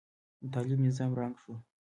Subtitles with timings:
[0.41, 1.53] د طالب نظام ړنګ شو.